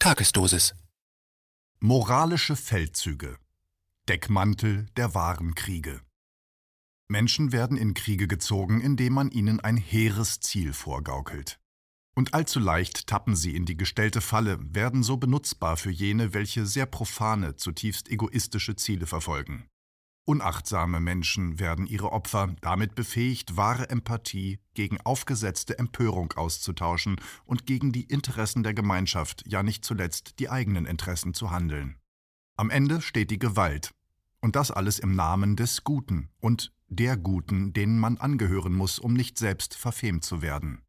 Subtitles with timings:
[0.00, 0.76] Tagesdosis.
[1.80, 3.36] Moralische Feldzüge.
[4.08, 6.02] Deckmantel der wahren Kriege.
[7.08, 11.58] Menschen werden in Kriege gezogen, indem man ihnen ein hehres Ziel vorgaukelt.
[12.14, 16.64] Und allzu leicht tappen sie in die gestellte Falle, werden so benutzbar für jene, welche
[16.64, 19.68] sehr profane, zutiefst egoistische Ziele verfolgen.
[20.28, 27.16] Unachtsame Menschen werden ihre Opfer damit befähigt, wahre Empathie gegen aufgesetzte Empörung auszutauschen
[27.46, 31.96] und gegen die Interessen der Gemeinschaft, ja nicht zuletzt die eigenen Interessen zu handeln.
[32.56, 33.94] Am Ende steht die Gewalt.
[34.42, 39.14] Und das alles im Namen des Guten und der Guten, denen man angehören muss, um
[39.14, 40.82] nicht selbst verfemt zu werden.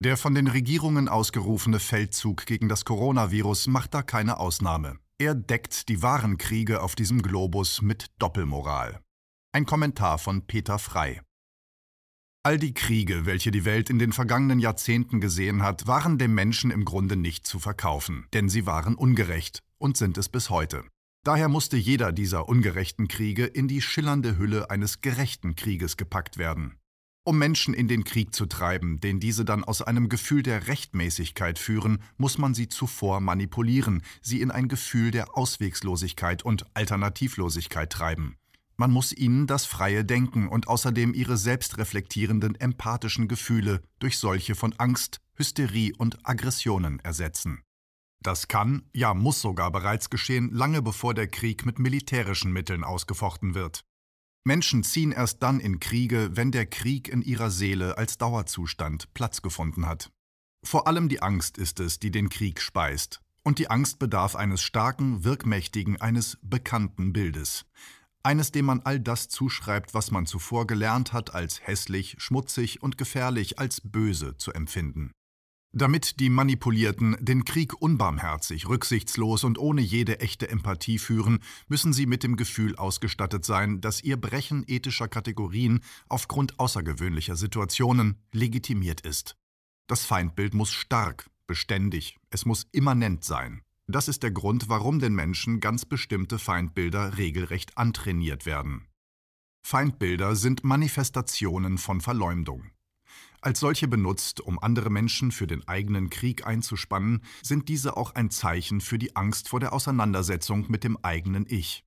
[0.00, 4.98] Der von den Regierungen ausgerufene Feldzug gegen das Coronavirus macht da keine Ausnahme.
[5.18, 9.00] Er deckt die wahren Kriege auf diesem Globus mit Doppelmoral.
[9.50, 11.22] Ein Kommentar von Peter Frey.
[12.42, 16.70] All die Kriege, welche die Welt in den vergangenen Jahrzehnten gesehen hat, waren dem Menschen
[16.70, 20.84] im Grunde nicht zu verkaufen, denn sie waren ungerecht und sind es bis heute.
[21.24, 26.76] Daher musste jeder dieser ungerechten Kriege in die schillernde Hülle eines gerechten Krieges gepackt werden.
[27.28, 31.58] Um Menschen in den Krieg zu treiben, den diese dann aus einem Gefühl der Rechtmäßigkeit
[31.58, 38.36] führen, muss man sie zuvor manipulieren, sie in ein Gefühl der Auswegslosigkeit und Alternativlosigkeit treiben.
[38.76, 44.72] Man muss ihnen das freie Denken und außerdem ihre selbstreflektierenden empathischen Gefühle durch solche von
[44.74, 47.60] Angst, Hysterie und Aggressionen ersetzen.
[48.22, 53.54] Das kann, ja muss sogar bereits geschehen, lange bevor der Krieg mit militärischen Mitteln ausgefochten
[53.56, 53.85] wird.
[54.46, 59.42] Menschen ziehen erst dann in Kriege, wenn der Krieg in ihrer Seele als Dauerzustand Platz
[59.42, 60.12] gefunden hat.
[60.64, 63.20] Vor allem die Angst ist es, die den Krieg speist.
[63.42, 67.66] Und die Angst bedarf eines starken, wirkmächtigen, eines bekannten Bildes.
[68.22, 72.98] Eines, dem man all das zuschreibt, was man zuvor gelernt hat, als hässlich, schmutzig und
[72.98, 75.10] gefährlich, als böse zu empfinden.
[75.78, 82.06] Damit die Manipulierten den Krieg unbarmherzig, rücksichtslos und ohne jede echte Empathie führen, müssen sie
[82.06, 89.36] mit dem Gefühl ausgestattet sein, dass ihr Brechen ethischer Kategorien aufgrund außergewöhnlicher Situationen legitimiert ist.
[89.86, 93.60] Das Feindbild muss stark, beständig, es muss immanent sein.
[93.86, 98.86] Das ist der Grund, warum den Menschen ganz bestimmte Feindbilder regelrecht antrainiert werden.
[99.62, 102.70] Feindbilder sind Manifestationen von Verleumdung.
[103.46, 108.28] Als solche benutzt, um andere Menschen für den eigenen Krieg einzuspannen, sind diese auch ein
[108.28, 111.84] Zeichen für die Angst vor der Auseinandersetzung mit dem eigenen Ich.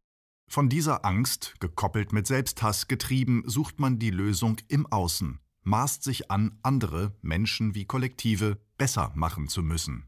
[0.47, 6.31] Von dieser Angst, gekoppelt mit Selbsthass getrieben, sucht man die Lösung im Außen, maßt sich
[6.31, 10.07] an, andere, Menschen wie Kollektive, besser machen zu müssen.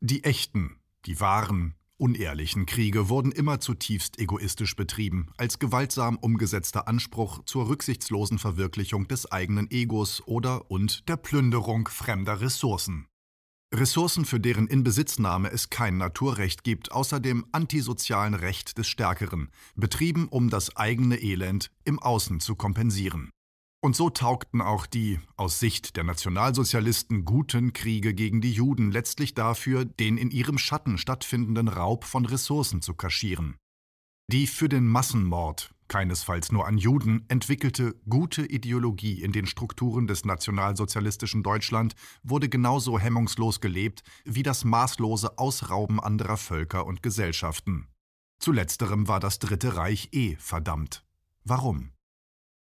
[0.00, 7.44] Die echten, die wahren, unehrlichen Kriege wurden immer zutiefst egoistisch betrieben, als gewaltsam umgesetzter Anspruch
[7.44, 13.06] zur rücksichtslosen Verwirklichung des eigenen Egos oder und der Plünderung fremder Ressourcen.
[13.74, 20.28] Ressourcen, für deren Inbesitznahme es kein Naturrecht gibt, außer dem antisozialen Recht des Stärkeren, betrieben,
[20.28, 23.30] um das eigene Elend im Außen zu kompensieren.
[23.84, 29.34] Und so taugten auch die, aus Sicht der Nationalsozialisten, guten Kriege gegen die Juden letztlich
[29.34, 33.56] dafür, den in ihrem Schatten stattfindenden Raub von Ressourcen zu kaschieren.
[34.32, 40.24] Die für den Massenmord, keinesfalls nur an Juden, entwickelte gute Ideologie in den Strukturen des
[40.24, 47.88] nationalsozialistischen Deutschland wurde genauso hemmungslos gelebt wie das maßlose Ausrauben anderer Völker und Gesellschaften.
[48.38, 51.04] Zu letzterem war das Dritte Reich eh verdammt.
[51.44, 51.93] Warum?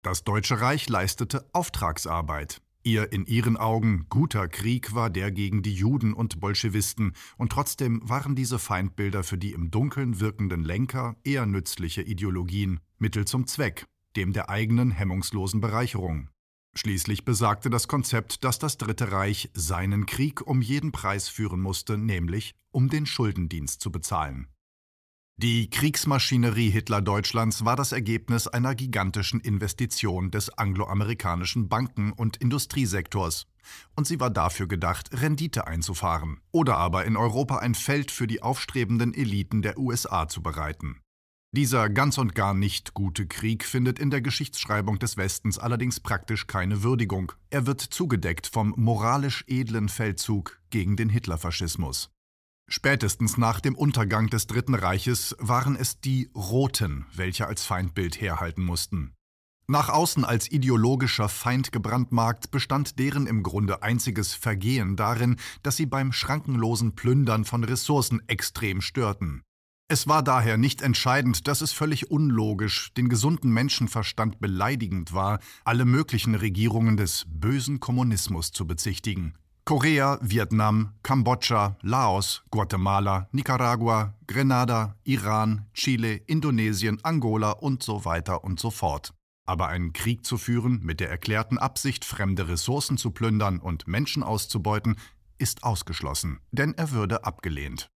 [0.03, 2.59] Das Deutsche Reich leistete Auftragsarbeit.
[2.81, 8.01] Ihr in ihren Augen guter Krieg war der gegen die Juden und Bolschewisten, und trotzdem
[8.09, 13.85] waren diese Feindbilder für die im Dunkeln wirkenden Lenker eher nützliche Ideologien, Mittel zum Zweck,
[14.15, 16.29] dem der eigenen hemmungslosen Bereicherung.
[16.73, 21.99] Schließlich besagte das Konzept, dass das Dritte Reich seinen Krieg um jeden Preis führen musste,
[21.99, 24.47] nämlich um den Schuldendienst zu bezahlen.
[25.41, 33.47] Die Kriegsmaschinerie Hitler-Deutschlands war das Ergebnis einer gigantischen Investition des angloamerikanischen Banken- und Industriesektors.
[33.95, 38.43] Und sie war dafür gedacht, Rendite einzufahren oder aber in Europa ein Feld für die
[38.43, 40.99] aufstrebenden Eliten der USA zu bereiten.
[41.55, 46.45] Dieser ganz und gar nicht gute Krieg findet in der Geschichtsschreibung des Westens allerdings praktisch
[46.45, 47.31] keine Würdigung.
[47.49, 52.11] Er wird zugedeckt vom moralisch edlen Feldzug gegen den Hitlerfaschismus.
[52.73, 58.63] Spätestens nach dem Untergang des Dritten Reiches waren es die Roten, welche als Feindbild herhalten
[58.63, 59.13] mussten.
[59.67, 65.85] Nach außen als ideologischer Feind gebrandmarkt bestand deren im Grunde einziges Vergehen darin, dass sie
[65.85, 69.43] beim schrankenlosen Plündern von Ressourcen extrem störten.
[69.89, 75.83] Es war daher nicht entscheidend, dass es völlig unlogisch, den gesunden Menschenverstand beleidigend war, alle
[75.83, 79.33] möglichen Regierungen des bösen Kommunismus zu bezichtigen.
[79.63, 88.59] Korea, Vietnam, Kambodscha, Laos, Guatemala, Nicaragua, Grenada, Iran, Chile, Indonesien, Angola und so weiter und
[88.59, 89.13] so fort.
[89.45, 94.23] Aber einen Krieg zu führen mit der erklärten Absicht, fremde Ressourcen zu plündern und Menschen
[94.23, 94.97] auszubeuten,
[95.37, 97.89] ist ausgeschlossen, denn er würde abgelehnt.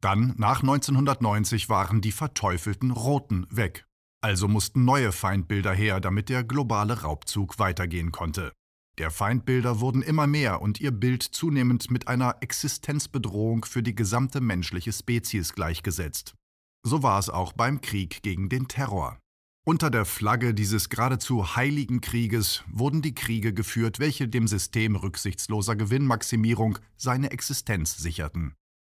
[0.00, 3.86] Dann, nach 1990, waren die verteufelten Roten weg.
[4.22, 8.52] Also mussten neue Feindbilder her, damit der globale Raubzug weitergehen konnte.
[9.00, 14.42] Der Feindbilder wurden immer mehr und ihr Bild zunehmend mit einer Existenzbedrohung für die gesamte
[14.42, 16.34] menschliche Spezies gleichgesetzt.
[16.82, 19.18] So war es auch beim Krieg gegen den Terror.
[19.64, 25.76] Unter der Flagge dieses geradezu heiligen Krieges wurden die Kriege geführt, welche dem System rücksichtsloser
[25.76, 28.52] Gewinnmaximierung seine Existenz sicherten.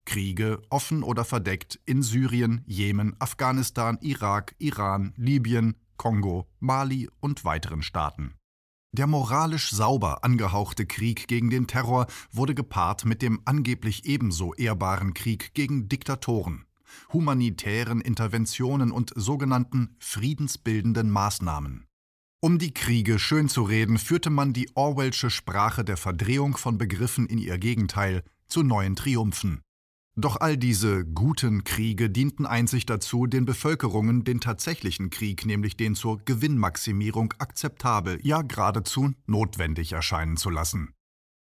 [0.05, 7.83] Kriege, offen oder verdeckt, in Syrien, Jemen, Afghanistan, Irak, Iran, Libyen, Kongo, Mali und weiteren
[7.83, 8.33] Staaten.
[8.95, 15.15] Der moralisch sauber angehauchte Krieg gegen den Terror wurde gepaart mit dem angeblich ebenso ehrbaren
[15.15, 16.65] Krieg gegen Diktatoren,
[17.11, 21.87] humanitären Interventionen und sogenannten friedensbildenden Maßnahmen.
[22.39, 27.57] Um die Kriege schönzureden, führte man die Orwellsche Sprache der Verdrehung von Begriffen in ihr
[27.57, 29.61] Gegenteil zu neuen Triumphen.
[30.15, 35.95] Doch all diese guten Kriege dienten einzig dazu, den Bevölkerungen den tatsächlichen Krieg, nämlich den
[35.95, 40.93] zur Gewinnmaximierung akzeptabel, ja geradezu notwendig erscheinen zu lassen.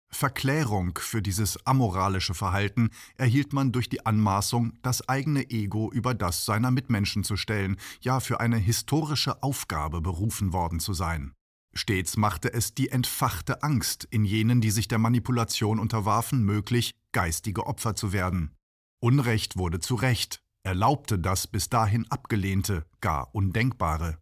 [0.09, 6.43] Verklärung für dieses amoralische Verhalten erhielt man durch die Anmaßung, das eigene Ego über das
[6.43, 11.33] seiner Mitmenschen zu stellen, ja für eine historische Aufgabe berufen worden zu sein.
[11.73, 17.67] Stets machte es die entfachte Angst in jenen, die sich der Manipulation unterwarfen, möglich, geistige
[17.67, 18.56] Opfer zu werden.
[18.99, 24.17] Unrecht wurde zu Recht, erlaubte das bis dahin Abgelehnte, gar Undenkbare.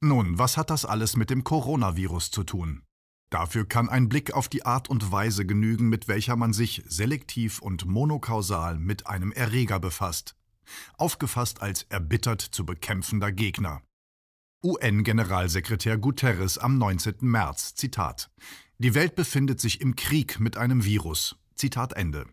[0.00, 2.82] Nun, was hat das alles mit dem Coronavirus zu tun?
[3.30, 7.60] Dafür kann ein Blick auf die Art und Weise genügen, mit welcher man sich selektiv
[7.60, 10.34] und monokausal mit einem Erreger befasst,
[10.98, 13.80] aufgefasst als erbittert zu bekämpfender Gegner.
[14.64, 17.14] UN-Generalsekretär Guterres am 19.
[17.20, 18.30] März, Zitat:
[18.78, 21.36] Die Welt befindet sich im Krieg mit einem Virus.
[21.54, 22.26] Zitat Ende.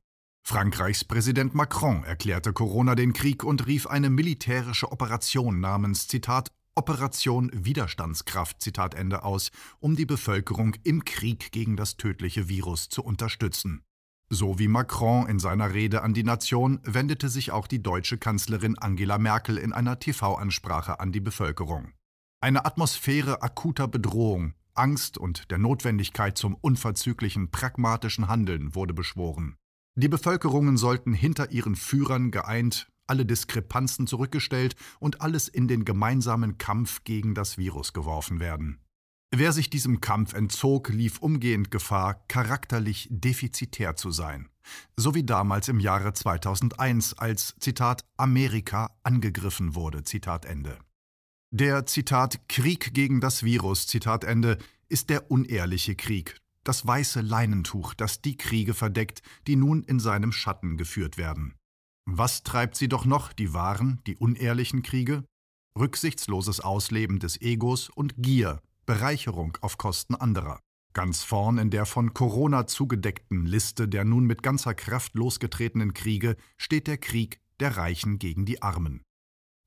[0.43, 7.51] Frankreichs Präsident Macron erklärte Corona den Krieg und rief eine militärische Operation namens Zitat Operation
[7.53, 13.83] Widerstandskraft Zitat Ende aus, um die Bevölkerung im Krieg gegen das tödliche Virus zu unterstützen.
[14.29, 18.77] So wie Macron in seiner Rede an die Nation wendete sich auch die deutsche Kanzlerin
[18.77, 21.91] Angela Merkel in einer TV-Ansprache an die Bevölkerung.
[22.39, 29.57] Eine Atmosphäre akuter Bedrohung, Angst und der Notwendigkeit zum unverzüglichen pragmatischen Handeln wurde beschworen.
[29.95, 36.57] Die Bevölkerungen sollten hinter ihren Führern geeint, alle Diskrepanzen zurückgestellt und alles in den gemeinsamen
[36.57, 38.79] Kampf gegen das Virus geworfen werden.
[39.33, 44.49] Wer sich diesem Kampf entzog, lief umgehend Gefahr, charakterlich defizitär zu sein.
[44.97, 50.03] So wie damals im Jahre 2001, als Zitat Amerika angegriffen wurde.
[50.03, 50.77] Zitat Ende.
[51.53, 54.57] Der Zitat Krieg gegen das Virus Zitat Ende
[54.87, 60.31] ist der unehrliche Krieg, das weiße Leinentuch, das die Kriege verdeckt, die nun in seinem
[60.31, 61.55] Schatten geführt werden.
[62.05, 65.23] Was treibt sie doch noch, die wahren, die unehrlichen Kriege?
[65.77, 70.59] Rücksichtsloses Ausleben des Egos und Gier, Bereicherung auf Kosten anderer.
[70.93, 76.35] Ganz vorn in der von Corona zugedeckten Liste der nun mit ganzer Kraft losgetretenen Kriege
[76.57, 79.01] steht der Krieg der Reichen gegen die Armen.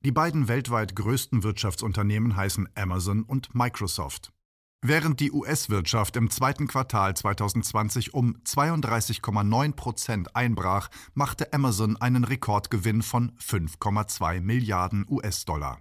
[0.03, 4.31] Die beiden weltweit größten Wirtschaftsunternehmen heißen Amazon und Microsoft.
[4.87, 13.01] Während die US-Wirtschaft im zweiten Quartal 2020 um 32,9 Prozent einbrach, machte Amazon einen Rekordgewinn
[13.01, 15.79] von 5,2 Milliarden US-Dollar.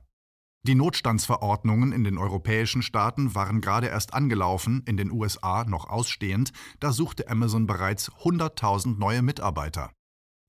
[0.63, 6.53] Die Notstandsverordnungen in den europäischen Staaten waren gerade erst angelaufen, in den USA noch ausstehend,
[6.81, 9.91] da suchte Amazon bereits 100.000 neue Mitarbeiter.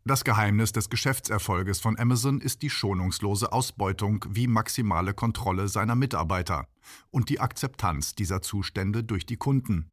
[0.08, 6.68] Das Geheimnis des Geschäftserfolges von Amazon ist die schonungslose Ausbeutung wie maximale Kontrolle seiner Mitarbeiter
[7.10, 9.90] und die Akzeptanz dieser Zustände durch die Kunden.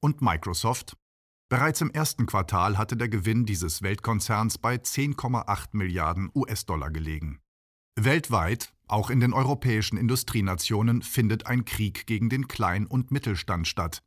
[0.00, 0.96] Und Microsoft?
[1.48, 7.40] Bereits im ersten Quartal hatte der Gewinn dieses Weltkonzerns bei 10,8 Milliarden US-Dollar gelegen.
[7.96, 14.04] Weltweit, auch in den europäischen Industrienationen, findet ein Krieg gegen den Klein- und Mittelstand statt,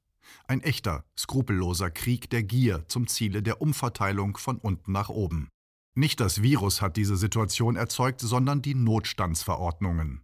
[0.47, 5.49] ein echter, skrupelloser Krieg der Gier zum Ziele der Umverteilung von unten nach oben.
[5.97, 10.21] Nicht das Virus hat diese Situation erzeugt, sondern die Notstandsverordnungen.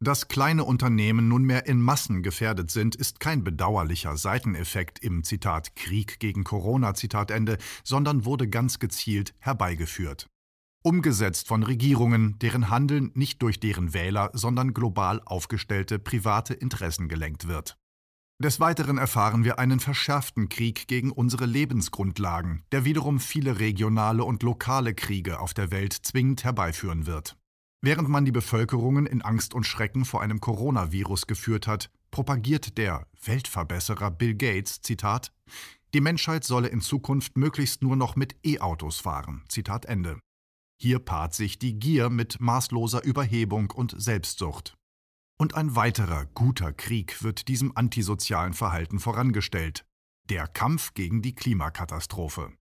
[0.00, 6.20] Dass kleine Unternehmen nunmehr in Massen gefährdet sind, ist kein bedauerlicher Seiteneffekt im Zitat Krieg
[6.20, 10.28] gegen Corona Zitat Ende, sondern wurde ganz gezielt herbeigeführt.
[10.84, 17.48] Umgesetzt von Regierungen, deren Handeln nicht durch deren Wähler, sondern global aufgestellte private Interessen gelenkt
[17.48, 17.76] wird.
[18.40, 24.44] Des Weiteren erfahren wir einen verschärften Krieg gegen unsere Lebensgrundlagen, der wiederum viele regionale und
[24.44, 27.36] lokale Kriege auf der Welt zwingend herbeiführen wird.
[27.80, 33.08] Während man die Bevölkerungen in Angst und Schrecken vor einem Coronavirus geführt hat, propagiert der
[33.24, 35.32] Weltverbesserer Bill Gates, Zitat,
[35.94, 39.42] die Menschheit solle in Zukunft möglichst nur noch mit E-Autos fahren.
[39.48, 40.20] Zitat Ende.
[40.80, 44.77] Hier paart sich die Gier mit maßloser Überhebung und Selbstsucht.
[45.40, 49.84] Und ein weiterer guter Krieg wird diesem antisozialen Verhalten vorangestellt,
[50.24, 52.52] der Kampf gegen die Klimakatastrophe.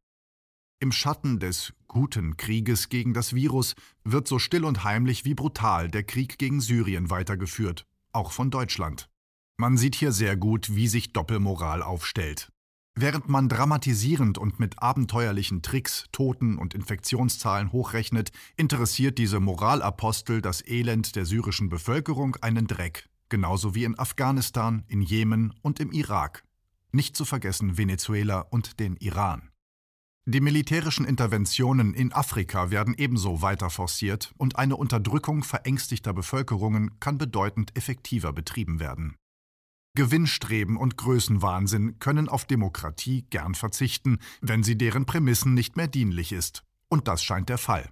[0.80, 5.90] Im Schatten des guten Krieges gegen das Virus wird so still und heimlich wie brutal
[5.90, 9.10] der Krieg gegen Syrien weitergeführt, auch von Deutschland.
[9.58, 12.52] Man sieht hier sehr gut, wie sich Doppelmoral aufstellt.
[13.00, 20.66] Während man dramatisierend und mit abenteuerlichen Tricks Toten und Infektionszahlen hochrechnet, interessiert diese Moralapostel das
[20.66, 26.44] Elend der syrischen Bevölkerung einen Dreck, genauso wie in Afghanistan, in Jemen und im Irak.
[26.92, 29.52] Nicht zu vergessen Venezuela und den Iran.
[30.26, 37.20] Die militärischen Interventionen in Afrika werden ebenso weiter forciert und eine Unterdrückung verängstigter Bevölkerungen kann
[37.20, 39.18] bedeutend effektiver betrieben werden.
[39.98, 46.34] Gewinnstreben und Größenwahnsinn können auf Demokratie gern verzichten, wenn sie deren Prämissen nicht mehr dienlich
[46.34, 46.64] ist.
[46.88, 47.90] Und das scheint der Fall.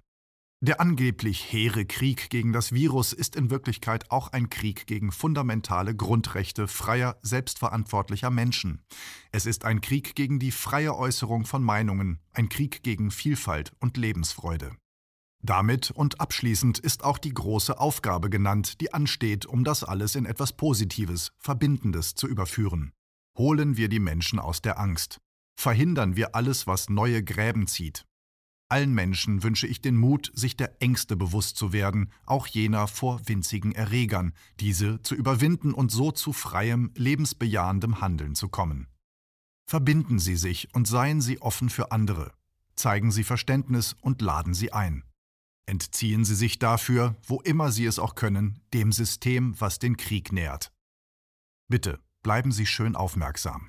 [0.60, 5.96] Der angeblich hehre Krieg gegen das Virus ist in Wirklichkeit auch ein Krieg gegen fundamentale
[5.96, 8.84] Grundrechte freier, selbstverantwortlicher Menschen.
[9.32, 13.96] Es ist ein Krieg gegen die freie Äußerung von Meinungen, ein Krieg gegen Vielfalt und
[13.96, 14.70] Lebensfreude.
[15.46, 20.26] Damit und abschließend ist auch die große Aufgabe genannt, die ansteht, um das alles in
[20.26, 22.90] etwas Positives, Verbindendes zu überführen.
[23.38, 25.20] Holen wir die Menschen aus der Angst.
[25.54, 28.06] Verhindern wir alles, was neue Gräben zieht.
[28.68, 33.20] Allen Menschen wünsche ich den Mut, sich der Ängste bewusst zu werden, auch jener vor
[33.28, 38.88] winzigen Erregern, diese zu überwinden und so zu freiem, lebensbejahendem Handeln zu kommen.
[39.64, 42.32] Verbinden Sie sich und seien Sie offen für andere.
[42.74, 45.04] Zeigen Sie Verständnis und laden Sie ein.
[45.66, 50.30] Entziehen Sie sich dafür, wo immer Sie es auch können, dem System, was den Krieg
[50.32, 50.72] nährt.
[51.68, 53.68] Bitte bleiben Sie schön aufmerksam.